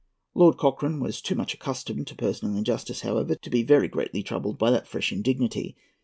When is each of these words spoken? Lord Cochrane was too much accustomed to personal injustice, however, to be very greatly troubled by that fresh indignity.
Lord 0.33 0.57
Cochrane 0.57 0.99
was 0.99 1.21
too 1.21 1.35
much 1.35 1.53
accustomed 1.53 2.07
to 2.07 2.15
personal 2.15 2.55
injustice, 2.55 3.01
however, 3.01 3.35
to 3.35 3.49
be 3.51 3.61
very 3.61 3.87
greatly 3.87 4.23
troubled 4.23 4.57
by 4.57 4.71
that 4.71 4.87
fresh 4.87 5.11
indignity. 5.11 5.77